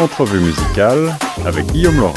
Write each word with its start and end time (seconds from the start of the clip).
entrevue 0.00 0.38
musicale 0.38 1.16
avec 1.44 1.66
Guillaume 1.66 1.96
Laurent. 1.96 2.14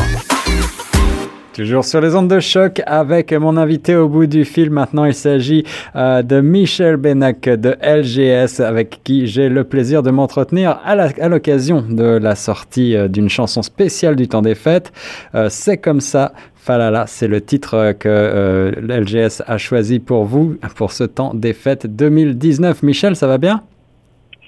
Toujours 1.53 1.83
sur 1.83 1.99
les 1.99 2.15
ondes 2.15 2.29
de 2.29 2.39
choc 2.39 2.81
avec 2.85 3.33
mon 3.33 3.57
invité 3.57 3.95
au 3.95 4.07
bout 4.07 4.25
du 4.25 4.45
fil. 4.45 4.69
Maintenant, 4.69 5.05
il 5.05 5.13
s'agit 5.13 5.65
euh, 5.95 6.21
de 6.21 6.39
Michel 6.41 6.95
Benac 6.95 7.41
de 7.41 7.75
LGS 7.81 8.61
avec 8.61 9.01
qui 9.03 9.27
j'ai 9.27 9.49
le 9.49 9.63
plaisir 9.63 10.03
de 10.03 10.11
m'entretenir 10.11 10.79
à 10.85 11.27
l'occasion 11.27 11.81
de 11.81 12.03
la 12.03 12.35
sortie 12.35 12.95
euh, 12.95 13.07
d'une 13.07 13.29
chanson 13.29 13.63
spéciale 13.63 14.15
du 14.15 14.27
temps 14.27 14.41
des 14.41 14.55
fêtes. 14.55 14.93
Euh, 15.35 15.47
c'est 15.49 15.77
comme 15.77 16.01
ça. 16.01 16.33
Falala, 16.55 17.05
c'est 17.07 17.27
le 17.27 17.41
titre 17.41 17.93
que 17.97 18.71
LGS 18.79 19.41
a 19.47 19.57
choisi 19.57 19.97
pour 19.97 20.25
vous 20.25 20.57
pour 20.75 20.91
ce 20.91 21.03
temps 21.03 21.33
des 21.33 21.53
fêtes 21.53 21.87
2019. 21.87 22.83
Michel, 22.83 23.15
ça 23.15 23.25
va 23.25 23.39
bien? 23.39 23.63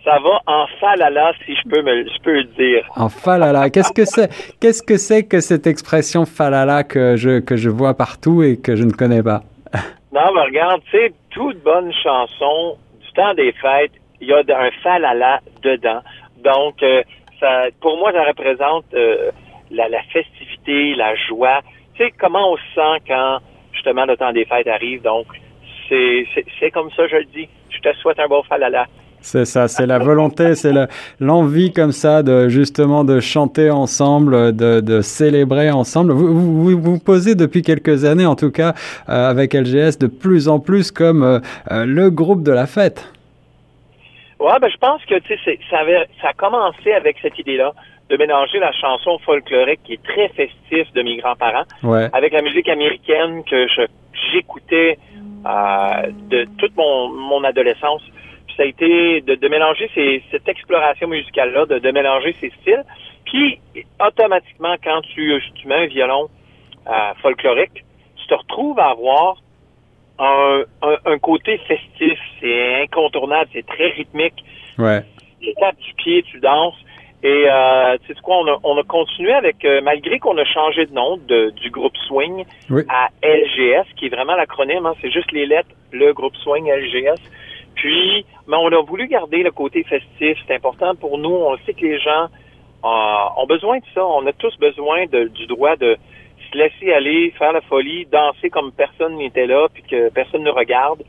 Ça 0.03 0.19
va 0.19 0.41
en 0.47 0.67
falala, 0.79 1.31
si 1.45 1.55
je 1.55 1.69
peux, 1.69 1.81
me, 1.81 2.03
je 2.03 2.21
peux 2.21 2.33
le 2.33 2.43
dire. 2.43 2.85
En 2.95 3.09
falala. 3.09 3.69
Qu'est-ce 3.69 3.93
que 3.93 4.05
c'est 4.05 4.29
Qu'est-ce 4.59 4.83
que 4.83 4.97
c'est 4.97 5.23
que 5.23 5.39
cette 5.39 5.65
expression 5.67 6.25
falala 6.25 6.83
que 6.83 7.15
je, 7.15 7.39
que 7.39 7.55
je 7.55 7.69
vois 7.69 7.93
partout 7.93 8.43
et 8.43 8.57
que 8.57 8.75
je 8.75 8.83
ne 8.83 8.91
connais 8.91 9.23
pas? 9.23 9.41
Non, 10.13 10.31
mais 10.35 10.41
regarde, 10.41 10.79
tu 10.91 10.97
sais, 10.97 11.11
toute 11.31 11.63
bonne 11.63 11.91
chanson 11.91 12.77
du 13.01 13.11
temps 13.13 13.33
des 13.33 13.51
fêtes, 13.53 13.93
il 14.21 14.27
y 14.27 14.31
a 14.31 14.37
un 14.37 14.69
falala 14.83 15.39
dedans. 15.63 16.01
Donc, 16.43 16.83
euh, 16.83 17.01
ça, 17.39 17.63
pour 17.81 17.97
moi, 17.97 18.11
ça 18.11 18.23
représente 18.23 18.85
euh, 18.93 19.31
la, 19.71 19.89
la 19.89 20.03
festivité, 20.03 20.93
la 20.93 21.15
joie. 21.15 21.61
Tu 21.95 22.03
sais, 22.03 22.13
comment 22.19 22.51
on 22.51 22.57
se 22.57 22.61
sent 22.75 23.03
quand, 23.07 23.39
justement, 23.73 24.05
le 24.05 24.15
temps 24.15 24.31
des 24.31 24.45
fêtes 24.45 24.67
arrive. 24.67 25.01
Donc, 25.01 25.25
c'est 25.89 26.71
comme 26.71 26.91
ça, 26.91 27.07
je 27.07 27.15
le 27.15 27.25
dis. 27.25 27.49
Je 27.69 27.79
te 27.79 27.91
souhaite 27.97 28.19
un 28.19 28.27
bon 28.27 28.43
falala. 28.43 28.85
C'est 29.23 29.45
ça, 29.45 29.69
c'est 29.69 29.85
la 29.85 29.99
volonté, 29.99 30.53
c'est 30.53 30.73
l'envie 31.21 31.71
comme 31.71 31.93
ça 31.93 32.23
de 32.23 32.49
justement 32.49 33.05
de 33.05 33.21
chanter 33.21 33.71
ensemble, 33.71 34.53
de, 34.53 34.81
de 34.81 34.99
célébrer 34.99 35.71
ensemble. 35.71 36.11
Vous, 36.11 36.33
vous 36.33 36.77
vous, 36.77 36.99
posez 36.99 37.33
depuis 37.33 37.61
quelques 37.61 38.03
années, 38.03 38.25
en 38.25 38.35
tout 38.35 38.51
cas 38.51 38.73
euh, 39.07 39.29
avec 39.29 39.53
LGS, 39.53 39.97
de 39.97 40.07
plus 40.07 40.49
en 40.49 40.59
plus 40.59 40.91
comme 40.91 41.23
euh, 41.23 41.39
euh, 41.71 41.85
le 41.85 42.09
groupe 42.09 42.43
de 42.43 42.51
la 42.51 42.67
fête. 42.67 43.09
Ouais, 44.41 44.59
ben 44.59 44.69
je 44.69 44.77
pense 44.77 45.03
que 45.05 45.17
tu 45.19 45.37
sais, 45.45 45.57
ça, 45.69 45.79
avait, 45.79 46.05
ça 46.21 46.29
a 46.29 46.33
commencé 46.33 46.91
avec 46.91 47.15
cette 47.21 47.39
idée-là 47.39 47.71
de 48.09 48.17
mélanger 48.17 48.59
la 48.59 48.73
chanson 48.73 49.19
folklorique 49.19 49.79
qui 49.85 49.93
est 49.93 50.03
très 50.03 50.27
festive 50.35 50.93
de 50.93 51.01
mes 51.01 51.15
grands-parents 51.15 51.63
avec 52.11 52.33
la 52.33 52.41
musique 52.41 52.67
américaine 52.67 53.41
que 53.49 53.67
j'écoutais 54.33 54.99
de 55.45 56.45
toute 56.57 56.75
mon, 56.75 57.07
mon 57.07 57.43
adolescence 57.45 58.01
ça 58.55 58.63
a 58.63 58.65
été 58.65 59.21
de, 59.21 59.47
mélanger 59.47 59.89
cette 60.31 60.47
exploration 60.47 61.07
musicale-là, 61.07 61.65
de, 61.65 61.91
mélanger 61.91 62.35
ces 62.39 62.51
styles. 62.61 62.83
Puis, 63.25 63.59
automatiquement, 63.99 64.75
quand 64.83 65.01
tu, 65.13 65.41
mets 65.65 65.75
un 65.75 65.85
violon 65.87 66.29
euh, 66.87 67.13
folklorique, 67.21 67.83
tu 68.15 68.27
te 68.27 68.33
retrouves 68.35 68.79
à 68.79 68.91
avoir 68.91 69.37
un, 70.19 71.17
côté 71.19 71.57
festif. 71.67 72.19
C'est 72.39 72.83
incontournable, 72.83 73.49
c'est 73.53 73.65
très 73.65 73.89
rythmique. 73.89 74.43
Ouais. 74.77 75.03
Tu 75.41 75.53
tapes 75.55 75.79
du 75.79 75.93
pied, 75.95 76.23
tu 76.23 76.39
danses. 76.39 76.77
Et 77.23 77.45
euh, 77.49 77.97
tu 78.05 78.13
sais 78.13 78.21
quoi, 78.21 78.39
on 78.39 78.47
a, 78.47 78.59
on 78.63 78.77
a 78.77 78.83
continué 78.83 79.31
avec, 79.31 79.63
euh, 79.63 79.79
malgré 79.81 80.19
qu'on 80.19 80.37
a 80.37 80.43
changé 80.43 80.85
de 80.85 80.93
nom 80.93 81.17
du 81.17 81.69
groupe 81.69 81.95
Swing 82.07 82.43
à 82.89 83.09
LGS, 83.23 83.85
qui 83.95 84.07
est 84.07 84.09
vraiment 84.09 84.35
l'acronyme, 84.35 84.85
hein, 84.85 84.93
c'est 85.01 85.09
juste 85.09 85.31
les 85.31 85.45
lettres, 85.45 85.69
le 85.93 86.11
groupe 86.11 86.35
Swing 86.35 86.69
LGS. 86.69 87.21
Puis, 87.75 88.25
mais 88.47 88.57
on 88.57 88.67
a 88.67 88.81
voulu 88.81 89.07
garder 89.07 89.43
le 89.43 89.51
côté 89.51 89.83
festif. 89.83 90.37
C'est 90.47 90.55
important 90.55 90.95
pour 90.95 91.17
nous. 91.17 91.29
On 91.31 91.57
sait 91.65 91.73
que 91.73 91.85
les 91.85 91.99
gens 91.99 92.27
euh, 92.83 93.41
ont 93.41 93.47
besoin 93.47 93.77
de 93.77 93.85
ça. 93.93 94.05
On 94.05 94.25
a 94.27 94.33
tous 94.33 94.57
besoin 94.59 95.05
du 95.05 95.47
droit 95.47 95.75
de 95.75 95.97
se 96.51 96.57
laisser 96.57 96.93
aller, 96.93 97.33
faire 97.37 97.53
la 97.53 97.61
folie, 97.61 98.05
danser 98.11 98.49
comme 98.49 98.71
personne 98.71 99.15
n'était 99.15 99.47
là, 99.47 99.67
puis 99.73 99.83
que 99.83 100.09
personne 100.09 100.43
ne 100.43 100.51
regarde. 100.51 101.01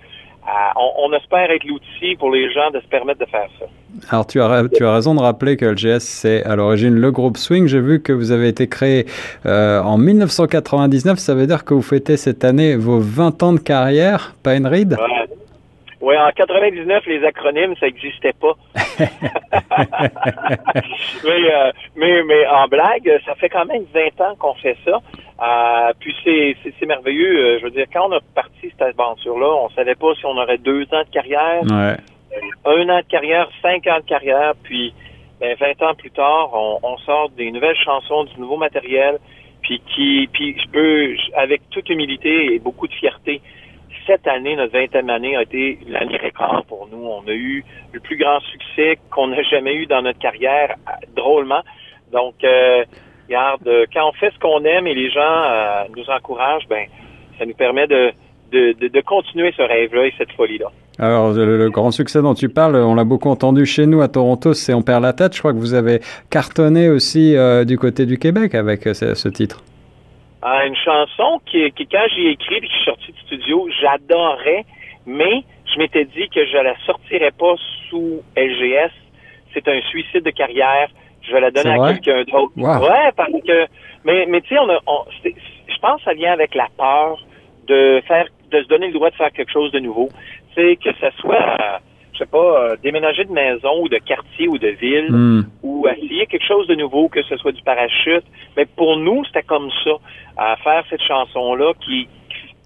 Euh, 0.47 0.81
on, 0.98 1.10
espère 1.14 1.50
être 1.50 1.64
l'outil 1.64 2.16
pour 2.16 2.31
les 2.31 2.53
gens 2.53 2.70
de 2.70 2.78
se 2.78 2.86
permettre 2.88 3.19
de 3.19 3.25
faire 3.25 3.48
ça. 3.59 3.64
Alors, 4.10 4.26
tu 4.26 4.42
as, 4.42 4.64
tu 4.76 4.84
as 4.84 4.92
raison 4.92 5.14
de 5.14 5.20
rappeler 5.20 5.56
que 5.56 5.64
le 5.64 5.75
GS, 5.75 6.00
c'est 6.00 6.44
à 6.44 6.54
l'origine 6.54 6.94
le 6.94 7.10
groupe 7.10 7.38
Swing. 7.38 7.66
J'ai 7.66 7.80
vu 7.80 8.03
que 8.03 8.12
vous 8.12 8.30
avez 8.30 8.48
été 8.48 8.69
créé 8.69 9.06
euh, 9.47 9.80
en 9.80 9.97
1999. 9.97 11.19
Ça 11.19 11.34
veut 11.34 11.47
dire 11.47 11.64
que 11.64 11.72
vous 11.72 11.80
fêtez 11.80 12.19
cette 12.19 12.44
année 12.44 12.76
vos 12.76 12.98
20 12.98 13.42
ans 13.42 13.53
de 13.54 13.59
carrière, 13.59 14.34
pas 14.42 14.54
une 14.54 14.66
ride? 14.66 14.98
Oui, 16.04 16.19
en 16.19 16.31
99, 16.32 17.06
les 17.06 17.25
acronymes, 17.25 17.75
ça 17.81 17.87
n'existait 17.87 18.34
pas. 18.34 18.53
Euh, 21.26 21.72
mais, 21.97 22.22
mais, 22.25 22.47
en 22.47 22.69
blague, 22.69 23.10
ça 23.26 23.34
fait 23.34 23.48
quand 23.48 23.65
même 23.65 23.84
20 23.92 24.20
ans 24.25 24.34
qu'on 24.37 24.54
fait 24.54 24.76
ça. 24.84 25.00
Euh, 25.42 25.92
puis 25.98 26.15
c'est 26.25 26.87
merveilleux. 26.87 27.37
Euh, 27.37 27.59
je 27.59 27.65
veux 27.65 27.70
dire, 27.70 27.87
quand 27.92 28.09
on 28.09 28.12
a 28.12 28.20
parti 28.34 28.70
cette 28.70 28.82
aventure-là, 28.82 29.47
on 29.47 29.69
savait 29.70 29.94
pas 29.94 30.15
si 30.15 30.25
on 30.26 30.37
aurait 30.37 30.59
deux 30.59 30.82
ans 30.92 31.03
de 31.03 31.12
carrière, 31.12 31.62
un 31.65 32.88
an 32.88 32.98
de 32.98 33.09
carrière, 33.09 33.48
cinq 33.62 33.86
ans 33.86 33.98
de 33.98 34.09
carrière, 34.09 34.53
puis 34.62 34.94
ben, 35.41 35.56
20 35.59 35.82
ans 35.86 35.94
plus 35.94 36.10
tard, 36.10 36.50
on, 36.53 36.78
on, 36.82 36.97
sort 36.98 37.31
des 37.31 37.50
nouvelles 37.50 37.78
chansons, 37.84 38.25
du 38.25 38.41
nouveau 38.41 38.56
matériel, 38.56 39.19
puis 39.62 39.82
qui, 39.94 40.28
puis 40.32 40.56
je 40.60 40.69
peux, 40.71 41.16
avec 41.36 41.62
toute 41.71 41.88
humilité 41.88 42.54
et 42.54 42.59
beaucoup 42.59 42.86
de 42.86 42.94
fierté, 42.94 43.41
cette 44.06 44.27
année, 44.27 44.56
notre 44.56 44.72
20e 44.72 45.09
année, 45.09 45.37
a 45.37 45.43
été 45.43 45.78
l'année 45.88 46.19
record 46.22 46.65
pour 46.66 46.88
nous. 46.91 47.05
On 47.06 47.27
a 47.28 47.32
eu 47.32 47.65
le 47.93 48.00
plus 48.00 48.16
grand 48.16 48.41
succès 48.41 48.99
qu'on 49.10 49.28
n'a 49.28 49.43
jamais 49.43 49.75
eu 49.75 49.87
dans 49.87 50.03
notre 50.03 50.19
carrière, 50.19 50.75
drôlement. 51.16 51.62
Donc, 52.12 52.34
euh, 52.44 52.84
regarde, 53.27 53.69
quand 53.93 54.09
on 54.09 54.12
fait 54.12 54.31
ce 54.33 54.38
qu'on 54.38 54.65
aime 54.65 54.87
et 54.87 54.94
les 54.94 55.10
gens 55.10 55.21
euh, 55.21 55.84
nous 55.97 56.09
encouragent, 56.10 56.69
ben, 56.69 56.87
ça 57.38 57.47
nous 57.47 57.54
permet 57.54 57.87
de, 57.87 58.12
de, 58.53 58.88
de, 58.88 59.00
continuer 59.00 59.53
ce 59.56 59.62
rêve-là 59.62 60.06
et 60.06 60.15
cette 60.16 60.33
folie-là. 60.33 60.66
Alors, 60.99 61.33
le, 61.33 61.71
grand 61.71 61.91
succès 61.91 62.22
dont 62.22 62.34
tu 62.34 62.49
parles, 62.49 62.77
on 62.77 62.94
l'a 62.94 63.04
beaucoup 63.04 63.31
entendu 63.31 63.66
chez 63.66 63.87
nous 63.87 64.00
à 64.00 64.09
Toronto, 64.09 64.54
c'est 64.54 64.75
On 64.75 64.83
perd 64.83 65.03
la 65.03 65.12
tête. 65.12 65.34
Je 65.34 65.41
crois 65.41 65.53
que 65.53 65.59
vous 65.59 65.75
avez 65.75 66.00
cartonné 66.31 66.88
aussi 66.88 67.37
euh, 67.37 67.65
du 67.65 67.78
côté 67.78 68.06
du 68.06 68.19
Québec 68.19 68.54
avec 68.54 68.83
ce 68.83 69.28
titre 69.28 69.65
une 70.44 70.77
chanson 70.77 71.41
qui, 71.47 71.71
qui 71.72 71.87
quand 71.87 72.06
j'ai 72.15 72.31
écrit 72.31 72.56
et 72.56 72.60
que 72.60 72.66
je 72.66 72.72
suis 72.72 72.84
sorti 72.84 73.12
du 73.12 73.21
studio, 73.21 73.69
j'adorais, 73.81 74.65
mais 75.06 75.44
je 75.72 75.78
m'étais 75.78 76.05
dit 76.05 76.28
que 76.28 76.44
je 76.47 76.56
la 76.56 76.75
sortirais 76.84 77.32
pas 77.32 77.55
sous 77.88 78.22
LGS. 78.37 78.93
C'est 79.53 79.66
un 79.69 79.81
suicide 79.83 80.22
de 80.22 80.31
carrière. 80.31 80.88
Je 81.22 81.33
vais 81.33 81.41
la 81.41 81.50
donner 81.50 81.71
à 81.71 81.94
quelqu'un 81.94 82.25
d'autre. 82.25 82.53
Ouais, 82.56 83.10
parce 83.16 83.31
que, 83.31 83.66
mais, 84.04 84.27
mais 84.27 84.43
tu 84.43 84.49
sais, 84.49 84.59
on, 84.59 84.69
on 84.87 85.04
je 85.25 85.78
pense 85.81 85.99
que 85.99 86.04
ça 86.04 86.15
vient 86.15 86.33
avec 86.33 86.54
la 86.54 86.69
peur 86.77 87.19
de 87.66 88.03
faire, 88.06 88.27
de 88.50 88.62
se 88.62 88.69
donner 88.69 88.88
le 88.88 88.93
droit 88.93 89.10
de 89.10 89.15
faire 89.15 89.33
quelque 89.33 89.53
chose 89.53 89.72
de 89.72 89.78
nouveau. 89.78 90.10
C'est 90.54 90.77
que 90.77 90.91
ça 91.00 91.10
soit 91.12 91.81
je 92.14 92.19
sais 92.20 92.26
pas, 92.26 92.38
euh, 92.38 92.76
déménager 92.82 93.25
de 93.25 93.32
maison 93.32 93.82
ou 93.82 93.88
de 93.88 93.98
quartier 93.98 94.48
ou 94.48 94.56
de 94.58 94.69
ville 94.69 95.10
hmm. 95.10 95.44
ou 95.62 95.86
essayer 95.88 96.26
quelque 96.26 96.47
chose 96.47 96.66
de 96.69 96.75
nouveau, 96.75 97.08
que 97.08 97.22
ce 97.22 97.36
soit 97.36 97.52
du 97.52 97.62
parachute. 97.62 98.25
Mais 98.56 98.66
pour 98.66 98.97
nous, 98.97 99.25
c'était 99.25 99.42
comme 99.42 99.70
ça, 99.84 99.92
à 100.36 100.56
faire 100.56 100.84
cette 100.88 101.03
chanson-là 101.03 101.72
qui, 101.84 102.08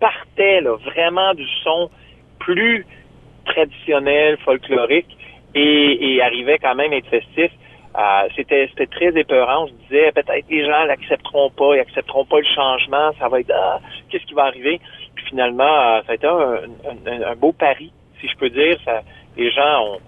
partait 0.01 0.61
là, 0.61 0.77
vraiment 0.77 1.35
du 1.35 1.45
son 1.65 1.91
plus 2.39 2.87
traditionnel, 3.45 4.39
folklorique 4.45 5.17
et, 5.57 6.15
et 6.15 6.23
arrivait 6.23 6.59
quand 6.59 6.77
même 6.77 6.93
à 6.93 6.97
être 6.97 7.09
festif. 7.09 7.51
Euh, 7.97 8.29
c'était 8.37 8.69
c'était 8.69 8.87
très 8.87 9.19
épeurant. 9.19 9.65
On 9.65 9.67
se 9.67 9.73
disait 9.89 10.13
peut-être 10.13 10.45
les 10.49 10.65
gens 10.65 10.85
l'accepteront 10.85 11.51
pas, 11.51 11.75
ils 11.75 11.81
accepteront 11.81 12.25
pas 12.27 12.39
le 12.39 12.47
changement, 12.55 13.11
ça 13.19 13.29
va 13.29 13.41
être 13.41 13.53
ah, 13.53 13.81
qu'est-ce 14.09 14.25
qui 14.25 14.35
va 14.35 14.45
arriver? 14.45 14.81
Puis 15.17 15.25
finalement, 15.27 15.65
euh, 15.65 16.01
ça 16.07 16.13
a 16.13 16.15
été 16.15 16.27
un, 16.27 17.31
un, 17.31 17.35
beau 17.35 17.53
pari, 17.53 17.91
si 18.21 18.29
je 18.29 18.37
peux 18.37 18.51
dire. 18.51 18.79
Ça, 18.85 19.03
les 19.39 19.51
gens 19.53 19.83
ont, 19.85 20.01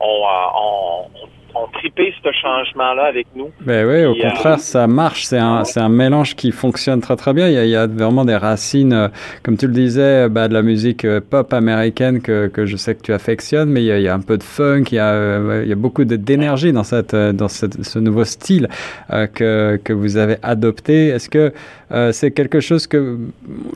ont, 0.00 0.24
ont, 0.54 1.10
ont 1.14 1.43
tripé 1.72 2.12
ce 2.22 2.30
changement-là 2.32 3.04
avec 3.04 3.26
nous. 3.34 3.50
Ben 3.60 3.86
oui, 3.86 4.04
au 4.04 4.14
contraire, 4.14 4.58
ça 4.58 4.86
marche. 4.86 5.24
C'est 5.24 5.38
un, 5.38 5.88
mélange 5.88 6.34
qui 6.34 6.50
fonctionne 6.50 7.00
très 7.00 7.16
très 7.16 7.32
bien. 7.32 7.48
Il 7.48 7.54
y 7.54 7.58
a, 7.58 7.64
il 7.64 7.70
y 7.70 7.76
a 7.76 7.86
vraiment 7.86 8.24
des 8.24 8.36
racines, 8.36 8.92
euh, 8.92 9.08
comme 9.42 9.56
tu 9.56 9.66
le 9.66 9.72
disais, 9.72 10.28
bah, 10.28 10.48
de 10.48 10.54
la 10.54 10.62
musique 10.62 11.04
euh, 11.04 11.20
pop 11.20 11.52
américaine 11.52 12.20
que, 12.20 12.48
que 12.48 12.66
je 12.66 12.76
sais 12.76 12.94
que 12.94 13.02
tu 13.02 13.12
affectionnes, 13.12 13.70
mais 13.70 13.82
il 13.82 13.86
y 13.86 13.92
a, 13.92 13.98
il 13.98 14.02
y 14.02 14.08
a 14.08 14.14
un 14.14 14.20
peu 14.20 14.38
de 14.38 14.42
funk, 14.42 14.84
il 14.90 14.96
y 14.96 14.98
a, 14.98 15.08
euh, 15.12 15.62
il 15.64 15.68
y 15.68 15.72
a 15.72 15.76
beaucoup 15.76 16.04
d'énergie 16.04 16.72
dans, 16.72 16.84
cette, 16.84 17.14
dans 17.14 17.48
cette, 17.48 17.84
ce 17.84 17.98
nouveau 17.98 18.24
style 18.24 18.68
que, 19.34 19.80
que 19.82 19.92
vous 19.92 20.16
avez 20.16 20.36
adopté. 20.42 21.08
Est-ce 21.08 21.28
que 21.28 21.52
c'est 22.12 22.32
quelque 22.32 22.58
chose 22.58 22.86
que 22.88 23.18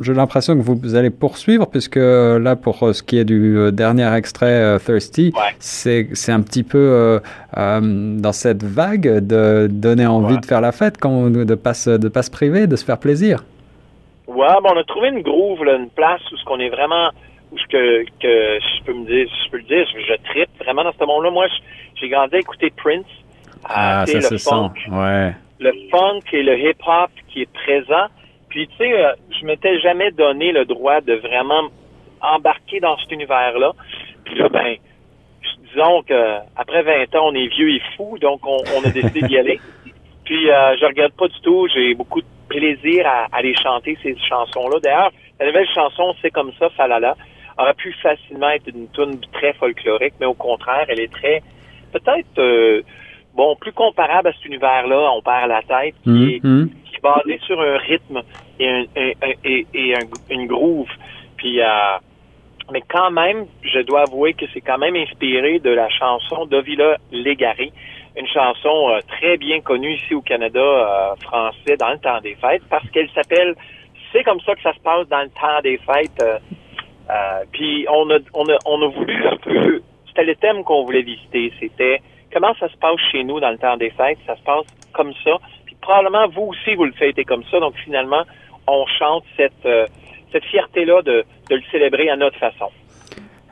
j'ai 0.01 0.15
l'impression 0.15 0.57
que 0.57 0.63
vous 0.63 0.95
allez 0.97 1.11
poursuivre, 1.11 1.67
puisque 1.69 1.97
là, 1.97 2.57
pour 2.57 2.93
ce 2.93 3.03
qui 3.03 3.19
est 3.19 3.25
du 3.25 3.71
dernier 3.73 4.13
extrait, 4.13 4.79
Thirsty, 4.85 5.33
c'est, 5.61 6.09
c'est 6.15 6.33
un 6.33 6.41
petit 6.41 6.65
peu 6.65 6.79
euh, 6.79 7.21
dans 7.81 8.33
cette 8.33 8.63
vague 8.63 9.27
de 9.27 9.69
donner 9.71 10.07
envie 10.07 10.39
de 10.39 10.47
faire 10.47 10.61
la 10.61 10.73
fête, 10.73 10.99
quand 10.99 11.31
de 11.31 11.55
pas 11.55 11.75
se, 11.75 11.91
de 11.91 12.09
pas 12.09 12.23
se 12.23 12.31
priver, 12.31 12.67
de 12.67 12.77
se 12.77 12.85
faire 12.85 12.99
plaisir? 12.99 13.45
Ouais, 14.29 14.47
bon, 14.63 14.71
on 14.75 14.79
a 14.79 14.85
trouvé 14.85 15.09
une 15.09 15.23
groove, 15.23 15.63
une 15.67 15.89
place 15.89 16.21
où 16.31 16.37
ce 16.37 16.45
qu'on 16.45 16.61
est 16.61 16.69
vraiment, 16.69 17.11
où 17.51 17.59
ce 17.59 17.67
que, 17.67 18.05
que 18.21 18.59
je 18.61 18.85
peux 18.85 18.93
me 18.93 19.07
dire, 19.07 19.27
je 19.45 19.51
peux 19.51 19.57
le 19.57 19.63
dire, 19.63 19.87
je, 19.87 20.15
tripe 20.31 20.51
vraiment 20.63 20.85
dans 20.85 20.93
ce 20.93 21.05
monde-là. 21.05 21.31
Moi, 21.31 21.47
j'ai 21.95 22.09
grandi 22.11 22.37
à 22.37 22.39
écouter 22.39 22.71
Prince. 22.77 23.07
Ah, 23.65 24.05
ça 24.07 24.21
se 24.21 24.37
sent, 24.37 24.91
ouais. 24.91 25.35
Le 25.61 25.73
funk 25.91 26.21
et 26.33 26.43
le 26.43 26.59
hip-hop 26.59 27.11
qui 27.29 27.43
est 27.43 27.53
présent. 27.53 28.07
Puis, 28.51 28.69
tu 28.69 28.77
sais, 28.77 28.93
euh, 28.93 29.13
je 29.41 29.45
m'étais 29.47 29.81
jamais 29.81 30.11
donné 30.11 30.53
le 30.53 30.65
droit 30.65 31.01
de 31.01 31.15
vraiment 31.15 31.63
embarquer 32.21 32.81
dans 32.81 32.97
cet 32.99 33.11
univers-là. 33.11 33.73
Puis 34.25 34.37
là, 34.37 34.49
ben, 34.49 34.77
disons 35.73 36.03
que 36.03 36.39
après 36.57 36.83
20 36.83 37.15
ans, 37.17 37.29
on 37.29 37.35
est 37.35 37.49
vieux 37.49 37.71
et 37.71 37.83
fou, 37.97 38.19
donc 38.21 38.41
on, 38.47 38.85
a 38.85 38.91
décidé 38.91 39.23
d'y 39.23 39.39
aller. 39.39 39.61
Puis 40.25 40.51
euh, 40.51 40.77
je 40.81 40.87
regarde 40.87 41.13
pas 41.13 41.29
du 41.29 41.41
tout, 41.41 41.69
j'ai 41.73 41.95
beaucoup 41.95 42.21
de 42.21 42.27
plaisir 42.49 43.07
à, 43.07 43.27
aller 43.33 43.55
chanter 43.63 43.97
ces 44.03 44.17
chansons-là. 44.29 44.79
D'ailleurs, 44.83 45.13
la 45.41 45.47
nouvelle 45.47 45.69
chanson, 45.75 46.15
c'est 46.21 46.31
comme 46.31 46.53
ça, 46.59 46.69
Falala, 46.71 47.17
aurait 47.59 47.75
pu 47.75 47.93
facilement 48.03 48.51
être 48.51 48.69
une 48.69 48.89
tune 48.91 49.21
très 49.33 49.53
folklorique, 49.55 50.15
mais 50.21 50.27
au 50.27 50.35
contraire, 50.35 50.87
elle 50.89 51.01
est 51.01 51.13
très, 51.13 51.43
peut-être, 51.93 52.39
euh, 52.39 52.83
bon, 53.35 53.57
plus 53.57 53.73
comparable 53.73 54.29
à 54.29 54.33
cet 54.33 54.45
univers-là, 54.45 55.11
on 55.13 55.23
perd 55.23 55.49
la 55.49 55.63
tête, 55.63 55.95
qui, 56.05 56.11
mmh, 56.11 56.29
est, 56.29 56.41
qui 56.41 56.97
est 56.97 57.03
basé 57.03 57.39
sur 57.47 57.61
un 57.61 57.79
rythme 57.79 58.23
et, 58.61 58.69
un, 58.69 58.85
et, 59.45 59.67
et 59.75 59.95
un, 59.95 60.01
une 60.31 60.47
groove. 60.47 60.91
Puis, 61.37 61.61
euh, 61.61 61.97
mais 62.71 62.83
quand 62.89 63.11
même, 63.11 63.47
je 63.63 63.81
dois 63.81 64.03
avouer 64.03 64.35
que 64.35 64.45
c'est 64.53 64.61
quand 64.61 64.79
même 64.79 64.97
inspiré 64.97 65.59
de 65.59 65.71
la 65.71 65.89
chanson 65.89 66.47
d'Ovila 66.47 66.97
Légaré, 67.11 67.73
une 68.17 68.27
chanson 68.27 68.91
euh, 68.91 69.01
très 69.09 69.37
bien 69.37 69.61
connue 69.61 69.95
ici 69.95 70.15
au 70.15 70.21
Canada 70.21 70.61
euh, 70.61 71.15
français 71.23 71.77
dans 71.79 71.91
le 71.91 71.99
temps 71.99 72.21
des 72.21 72.35
fêtes, 72.35 72.63
parce 72.69 72.89
qu'elle 72.91 73.11
s'appelle 73.11 73.55
C'est 74.13 74.25
comme 74.25 74.41
ça 74.41 74.55
que 74.55 74.63
ça 74.63 74.75
se 74.75 74.81
passe 74.81 75.09
dans 75.09 75.23
le 75.23 75.31
temps 75.31 75.61
des 75.63 75.79
fêtes. 75.79 76.23
Euh, 76.23 77.45
puis 77.53 77.87
on 77.89 78.11
a, 78.11 78.19
on, 78.35 78.49
a, 78.49 78.59
on 78.67 78.83
a 78.83 78.89
voulu 78.89 79.27
un 79.27 79.37
peu, 79.37 79.83
c'était 80.09 80.25
le 80.25 80.37
thème 80.37 80.63
qu'on 80.65 80.85
voulait 80.85 81.03
visiter, 81.03 81.53
c'était 81.59 82.03
comment 82.33 82.55
ça 82.61 82.69
se 82.69 82.77
passe 82.77 83.01
chez 83.11 83.25
nous 83.25 83.41
dans 83.41 83.51
le 83.51 83.59
temps 83.59 83.77
des 83.77 83.91
fêtes, 83.91 84.19
ça 84.27 84.37
se 84.37 84.43
passe 84.43 84.67
comme 84.93 85.15
ça. 85.25 85.39
Puis 85.65 85.75
probablement 85.81 86.29
vous 86.29 86.49
aussi 86.49 86.75
vous 86.75 86.85
le 86.85 86.93
faites 86.93 87.25
comme 87.25 87.45
ça, 87.51 87.61
donc 87.61 87.75
finalement 87.85 88.25
on 88.67 88.85
chante 88.99 89.25
cette 89.39 89.67
cette 90.33 90.45
fierté-là 90.45 91.03
de, 91.03 91.25
de 91.51 91.55
le 91.57 91.63
célébrer 91.71 92.11
à 92.11 92.17
notre 92.17 92.39
façon. 92.39 92.71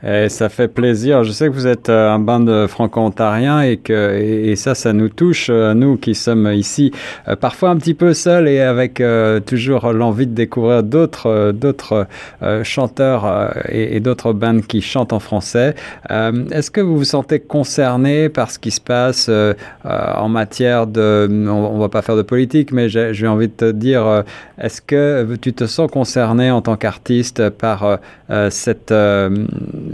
Et 0.08 0.28
ça 0.28 0.48
fait 0.48 0.68
plaisir. 0.68 1.24
Je 1.24 1.32
sais 1.32 1.48
que 1.48 1.52
vous 1.52 1.66
êtes 1.66 1.88
euh, 1.88 2.12
un 2.12 2.20
band 2.20 2.68
franco-ontarien 2.68 3.62
et 3.62 3.76
que 3.76 4.16
et, 4.16 4.54
ça, 4.54 4.76
ça 4.76 4.92
nous 4.92 5.08
touche, 5.08 5.48
euh, 5.50 5.74
nous 5.74 5.96
qui 5.96 6.14
sommes 6.14 6.46
ici, 6.52 6.92
euh, 7.26 7.34
parfois 7.34 7.70
un 7.70 7.76
petit 7.76 7.94
peu 7.94 8.14
seuls 8.14 8.46
et 8.46 8.60
avec 8.60 9.02
toujours 9.46 9.92
l'envie 9.92 10.26
de 10.26 10.34
découvrir 10.34 10.82
d'autres 10.82 11.52
d'autres 11.52 12.06
chanteurs 12.62 13.52
et, 13.68 14.00
d'autres 14.00 14.32
bands 14.32 14.60
qui 14.60 14.80
chantent 14.80 15.12
en 15.12 15.20
français. 15.20 15.74
Est-ce 16.08 16.70
que 16.70 16.80
vous 16.80 16.96
vous 16.96 17.04
sentez 17.04 17.40
concerné 17.40 18.28
par 18.28 18.50
ce 18.50 18.58
qui 18.58 18.70
se 18.70 18.80
passe 18.80 19.30
en 19.84 20.28
matière 20.28 20.86
de, 20.86 21.28
on, 21.48 21.78
va 21.78 21.88
pas 21.88 22.02
faire 22.02 22.16
de 22.16 22.22
politique, 22.22 22.72
mais 22.72 22.88
j'ai 22.88 23.26
envie 23.26 23.48
de 23.48 23.52
te 23.52 23.70
dire, 23.70 24.24
est-ce 24.58 24.80
que 24.80 25.36
tu 25.40 25.52
te 25.52 25.66
sens 25.66 25.90
concerné 25.90 26.50
en 26.50 26.62
tant 26.62 26.76
qu'artiste 26.76 27.50
par 27.50 27.98
cette 28.50 28.92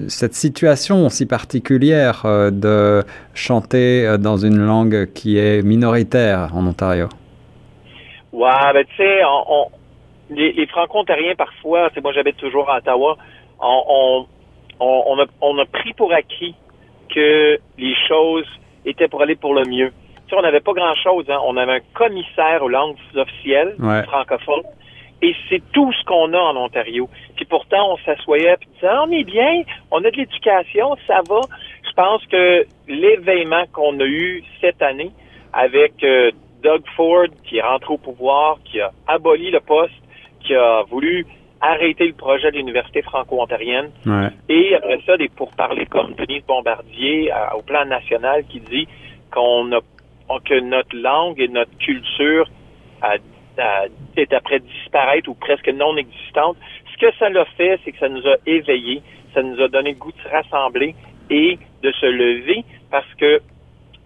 cette 0.09 0.35
situation 0.35 1.09
si 1.09 1.27
particulière 1.27 2.23
euh, 2.25 2.51
de 2.51 3.05
chanter 3.35 4.07
euh, 4.07 4.19
dans 4.19 4.37
une 4.37 4.59
langue 4.59 5.13
qui 5.13 5.39
est 5.39 5.63
minoritaire 5.63 6.51
en 6.55 6.67
Ontario? 6.67 7.09
Ouais, 8.33 8.73
ben 8.73 8.85
tu 8.85 8.97
sais, 8.97 9.21
les, 10.31 10.67
Franco-Ontariens 10.67 11.35
parfois, 11.37 11.91
c'est 11.95 12.03
moi 12.03 12.13
j'habite 12.13 12.37
toujours 12.39 12.71
à 12.71 12.79
Ottawa, 12.79 13.17
on, 13.61 14.27
on, 14.81 15.19
a, 15.21 15.27
on 15.41 15.59
a 15.59 15.67
pris 15.67 15.93
pour 15.93 16.13
acquis 16.13 16.55
que 17.15 17.59
les 17.79 17.95
choses 18.09 18.47
étaient 18.85 19.09
pour 19.09 19.23
aller 19.23 19.37
pour 19.37 19.55
le 19.55 19.65
mieux. 19.65 19.93
Tu 20.27 20.31
sais, 20.31 20.37
on 20.37 20.43
n'avait 20.43 20.61
pas 20.61 20.73
grand-chose. 20.73 21.27
Hein. 21.29 21.39
On 21.45 21.57
avait 21.57 21.77
un 21.77 21.81
commissaire 21.95 22.63
aux 22.63 22.69
langues 22.69 22.97
officielles 23.15 23.77
francophones 24.07 24.63
et 25.23 25.35
c'est 25.49 25.63
tout 25.73 25.93
ce 25.93 26.05
qu'on 26.05 26.33
a 26.35 26.39
en 26.39 26.57
Ontario. 26.57 27.09
Pourtant, 27.53 27.93
on 27.93 27.97
s'assoyait 27.99 28.55
et 28.55 28.65
disait, 28.65 28.87
ah, 28.89 29.05
on 29.07 29.11
est 29.11 29.25
bien, 29.25 29.63
on 29.91 29.99
a 29.99 30.11
de 30.11 30.17
l'éducation, 30.17 30.97
ça 31.07 31.21
va. 31.29 31.41
Je 31.87 31.93
pense 31.95 32.25
que 32.25 32.65
l'événement 32.89 33.65
qu'on 33.75 34.01
a 34.01 34.07
eu 34.07 34.43
cette 34.59 34.81
année 34.81 35.11
avec 35.53 36.03
euh, 36.03 36.31
Doug 36.63 36.83
Ford, 36.97 37.27
qui 37.45 37.59
est 37.59 37.63
rentré 37.63 37.93
au 37.93 37.99
pouvoir, 37.99 38.57
qui 38.65 38.81
a 38.81 38.91
aboli 39.07 39.51
le 39.51 39.61
poste, 39.61 39.93
qui 40.41 40.55
a 40.55 40.85
voulu 40.89 41.27
arrêter 41.61 42.07
le 42.07 42.15
projet 42.15 42.51
de 42.53 42.57
l'Université 42.57 43.03
franco-ontarienne. 43.03 43.91
Et 44.49 44.75
après 44.75 45.01
ça, 45.05 45.19
des 45.19 45.29
pourparlers 45.29 45.85
comme 45.85 46.15
Denis 46.15 46.43
Bombardier 46.49 47.31
euh, 47.31 47.59
au 47.59 47.61
plan 47.61 47.85
national 47.85 48.45
qui 48.47 48.61
dit 48.61 48.89
qu'on 49.31 49.73
a 49.73 49.81
que 50.47 50.59
notre 50.59 50.97
langue 50.97 51.39
et 51.39 51.49
notre 51.49 51.77
culture 51.77 52.49
a 53.03 53.19
est 54.17 54.33
après 54.33 54.61
disparaître 54.61 55.29
ou 55.29 55.35
presque 55.35 55.69
non 55.69 55.97
existante. 55.97 56.57
Que 57.03 57.13
ça 57.19 57.29
l'a 57.31 57.45
fait, 57.57 57.81
c'est 57.85 57.91
que 57.91 57.99
ça 57.99 58.09
nous 58.09 58.25
a 58.29 58.37
éveillés, 58.47 59.03
ça 59.35 59.43
nous 59.43 59.61
a 59.61 59.67
donné 59.67 59.91
le 59.91 59.97
goût 59.97 60.13
de 60.13 60.19
se 60.19 60.29
rassembler 60.29 60.95
et 61.31 61.59
de 61.83 61.91
se 61.91 62.07
lever 62.07 62.65
parce 62.93 63.13
que 63.15 63.43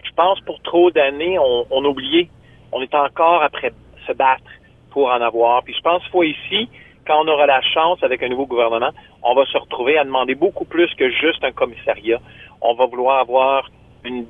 je 0.02 0.10
pense 0.16 0.40
pour 0.40 0.62
trop 0.62 0.90
d'années, 0.90 1.38
on, 1.38 1.66
on 1.70 1.84
a 1.84 1.88
oublié. 1.88 2.30
On 2.72 2.80
est 2.80 2.94
encore 2.94 3.42
après 3.42 3.72
se 4.06 4.12
battre 4.14 4.50
pour 4.92 5.08
en 5.08 5.20
avoir. 5.20 5.62
Puis 5.62 5.74
je 5.74 5.82
pense 5.82 6.00
qu'il 6.04 6.10
faut 6.10 6.22
ici, 6.22 6.70
quand 7.06 7.22
on 7.22 7.28
aura 7.28 7.44
la 7.44 7.60
chance 7.60 8.02
avec 8.02 8.22
un 8.22 8.30
nouveau 8.30 8.46
gouvernement, 8.46 8.92
on 9.22 9.34
va 9.34 9.44
se 9.44 9.58
retrouver 9.58 9.98
à 9.98 10.04
demander 10.04 10.34
beaucoup 10.34 10.64
plus 10.64 10.88
que 10.94 11.10
juste 11.10 11.44
un 11.44 11.52
commissariat. 11.52 12.18
On 12.62 12.72
va 12.76 12.86
vouloir 12.86 13.18
avoir 13.18 13.68
une, 14.04 14.24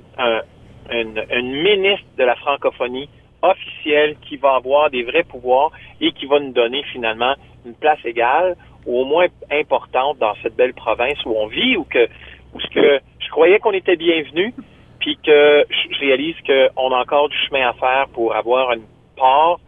une 0.91 1.53
ministre 1.63 2.07
de 2.19 2.25
la 2.25 2.35
francophonie 2.35 3.09
officiel 3.51 4.17
qui 4.29 4.37
va 4.37 4.55
avoir 4.55 4.91
des 4.91 5.03
vrais 5.03 5.25
pouvoirs 5.25 5.71
et 6.01 6.13
qui 6.13 6.27
va 6.27 6.39
nous 6.41 6.53
donner 6.53 6.83
finalement 6.93 7.35
une 7.65 7.75
place 7.75 7.99
égale 8.05 8.57
ou 8.87 9.01
au 9.01 9.05
moins 9.05 9.27
importante 9.51 10.19
dans 10.19 10.35
cette 10.43 10.57
belle 10.57 10.75
province 10.75 11.19
où 11.25 11.35
on 11.37 11.47
vit 11.47 11.77
ou 11.77 11.85
que 11.85 12.09
où 12.55 12.61
ce 12.61 12.69
que 12.69 13.01
je 13.19 13.29
croyais 13.31 13.59
qu'on 13.59 13.73
était 13.73 13.97
bienvenu 13.97 14.55
puis 15.01 15.19
que 15.25 15.67
je 15.69 15.99
réalise 16.01 16.37
qu'on 16.47 16.93
a 16.93 17.01
encore 17.01 17.29
du 17.29 17.37
chemin 17.47 17.69
à 17.69 17.73
faire 17.75 18.07
pour 18.13 18.35
avoir 18.35 18.73
une 18.73 18.85
part 19.17 19.59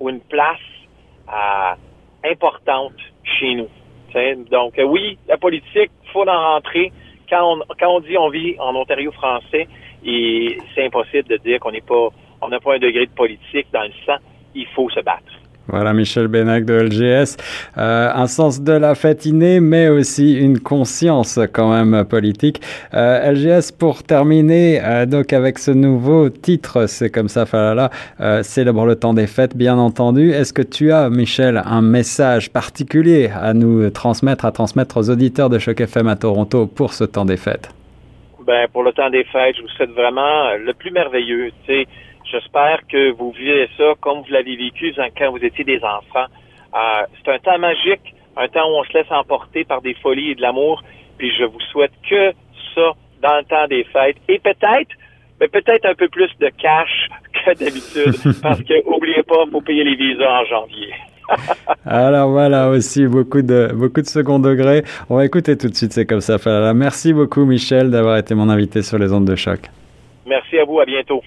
ou 0.00 0.08
une 0.08 0.20
place 0.20 0.58
euh, 1.28 1.74
importante 2.24 2.94
chez 3.22 3.54
nous. 3.54 3.68
Donc 4.50 4.78
euh, 4.78 4.84
oui, 4.84 5.18
la 5.28 5.36
politique, 5.36 5.90
faut 6.12 6.26
en 6.26 6.54
rentrer. 6.54 6.92
Quand 7.28 7.52
on, 7.52 7.62
quand 7.78 7.96
on 7.96 8.00
dit 8.00 8.16
on 8.16 8.30
vit 8.30 8.56
en 8.58 8.74
Ontario 8.74 9.12
français, 9.12 9.68
c'est 10.02 10.84
impossible 10.84 11.28
de 11.28 11.36
dire 11.36 11.60
qu'on 11.60 11.72
n'est 11.72 11.80
pas 11.80 12.08
on 12.40 12.48
n'a 12.48 12.60
pas 12.60 12.74
un 12.74 12.78
degré 12.78 13.06
de 13.06 13.10
politique 13.10 13.66
dans 13.72 13.82
le 13.82 13.92
sang. 14.06 14.16
Il 14.54 14.66
faut 14.74 14.88
se 14.90 15.00
battre. 15.00 15.38
Voilà, 15.68 15.92
Michel 15.92 16.28
Benac 16.28 16.64
de 16.64 16.72
LGS. 16.72 17.36
Euh, 17.76 18.10
un 18.14 18.26
sens 18.26 18.62
de 18.62 18.72
la 18.72 18.94
fête 18.94 19.26
inné, 19.26 19.60
mais 19.60 19.90
aussi 19.90 20.38
une 20.38 20.60
conscience 20.60 21.38
quand 21.52 21.70
même 21.70 22.06
politique. 22.06 22.62
Euh, 22.94 23.32
LGS, 23.32 23.72
pour 23.72 24.02
terminer, 24.02 24.80
euh, 24.82 25.04
donc 25.04 25.34
avec 25.34 25.58
ce 25.58 25.70
nouveau 25.70 26.30
titre, 26.30 26.86
c'est 26.86 27.10
comme 27.10 27.28
ça, 27.28 27.44
Falala, 27.44 27.90
célèbre 28.42 28.86
le 28.86 28.96
temps 28.96 29.12
des 29.12 29.26
fêtes, 29.26 29.54
bien 29.54 29.76
entendu. 29.76 30.30
Est-ce 30.30 30.54
que 30.54 30.62
tu 30.62 30.90
as, 30.90 31.10
Michel, 31.10 31.60
un 31.62 31.82
message 31.82 32.50
particulier 32.50 33.28
à 33.34 33.52
nous 33.52 33.90
transmettre, 33.90 34.46
à 34.46 34.52
transmettre 34.52 34.96
aux 34.96 35.10
auditeurs 35.10 35.50
de 35.50 35.58
Choc 35.58 35.82
FM 35.82 36.08
à 36.08 36.16
Toronto 36.16 36.66
pour 36.66 36.94
ce 36.94 37.04
temps 37.04 37.26
des 37.26 37.36
fêtes? 37.36 37.68
Ben, 38.46 38.66
pour 38.72 38.82
le 38.82 38.92
temps 38.92 39.10
des 39.10 39.24
fêtes, 39.24 39.56
je 39.56 39.62
vous 39.62 39.68
souhaite 39.68 39.90
vraiment 39.90 40.54
le 40.56 40.72
plus 40.72 40.90
merveilleux. 40.90 41.50
Tu 41.66 41.84
sais, 41.84 41.88
J'espère 42.30 42.80
que 42.90 43.12
vous 43.12 43.32
vivez 43.32 43.68
ça 43.76 43.94
comme 44.00 44.18
vous 44.18 44.30
l'avez 44.30 44.56
vécu 44.56 44.94
quand 45.16 45.30
vous 45.30 45.44
étiez 45.44 45.64
des 45.64 45.80
enfants. 45.82 46.26
Euh, 46.74 47.02
c'est 47.24 47.32
un 47.32 47.38
temps 47.38 47.58
magique, 47.58 48.14
un 48.36 48.48
temps 48.48 48.70
où 48.70 48.80
on 48.80 48.84
se 48.84 48.92
laisse 48.92 49.10
emporter 49.10 49.64
par 49.64 49.80
des 49.80 49.94
folies 49.94 50.32
et 50.32 50.34
de 50.34 50.42
l'amour. 50.42 50.82
Puis 51.16 51.32
je 51.38 51.44
vous 51.44 51.60
souhaite 51.72 51.92
que 52.08 52.32
ça 52.74 52.92
dans 53.22 53.36
le 53.38 53.44
temps 53.44 53.66
des 53.68 53.84
fêtes. 53.84 54.16
Et 54.28 54.38
peut-être, 54.38 54.90
mais 55.40 55.48
peut-être 55.48 55.86
un 55.86 55.94
peu 55.94 56.08
plus 56.08 56.30
de 56.38 56.50
cash 56.58 57.08
que 57.32 57.54
d'habitude. 57.58 58.40
parce 58.42 58.60
que 58.62 58.86
oubliez 58.86 59.22
pas, 59.22 59.44
faut 59.50 59.62
payer 59.62 59.84
les 59.84 59.96
visas 59.96 60.42
en 60.42 60.44
janvier. 60.44 60.92
Alors 61.86 62.30
voilà 62.30 62.68
aussi 62.68 63.06
beaucoup 63.06 63.42
de 63.42 63.70
beaucoup 63.74 64.00
de 64.00 64.06
second 64.06 64.38
degré. 64.38 64.82
On 65.08 65.16
va 65.16 65.24
écouter 65.24 65.56
tout 65.56 65.68
de 65.68 65.74
suite, 65.74 65.92
c'est 65.92 66.06
comme 66.06 66.20
ça. 66.20 66.36
Merci 66.74 67.12
beaucoup 67.12 67.44
Michel 67.44 67.90
d'avoir 67.90 68.16
été 68.18 68.34
mon 68.34 68.48
invité 68.48 68.82
sur 68.82 68.98
les 68.98 69.12
ondes 69.12 69.26
de 69.26 69.36
choc. 69.36 69.60
Merci 70.26 70.58
à 70.58 70.64
vous, 70.64 70.80
à 70.80 70.84
bientôt. 70.84 71.22